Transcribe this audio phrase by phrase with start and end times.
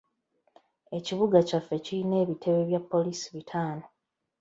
[0.97, 3.85] Ekibuga kyaffe kiyina ebitebe bya poliisi bitaano.